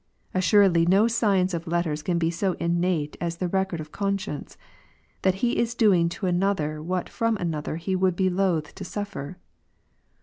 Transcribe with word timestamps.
Assuredly 0.33 0.87
no 0.87 1.07
science 1.07 1.53
of 1.53 1.67
letters 1.67 2.01
can 2.01 2.17
be 2.17 2.31
so 2.31 2.53
innate 2.53 3.15
as 3.21 3.37
therecordof 3.37 3.91
conscience, 3.91 4.57
"that 5.21 5.35
he 5.45 5.55
isdoing 5.57 6.09
to 6.09 6.25
another 6.25 6.81
what 6.81 7.07
from 7.07 7.37
another 7.37 7.75
he 7.75 7.95
wouldbe 7.95 8.31
loath 8.33 8.73
to 8.73 8.83
suffer." 8.83 9.37